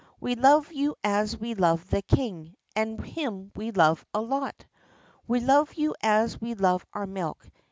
We 0.19 0.33
love 0.33 0.71
you 0.73 0.95
as 1.03 1.37
we 1.37 1.53
love 1.53 1.85
the 1.91 2.01
King, 2.01 2.55
And 2.75 3.05
him 3.05 3.51
we 3.55 3.69
love 3.69 4.03
a 4.15 4.19
lot! 4.19 4.65
We 5.27 5.41
love 5.41 5.75
you 5.75 5.93
as 6.01 6.41
we 6.41 6.55
love 6.55 6.83
our 6.91 7.05
milk! 7.05 7.47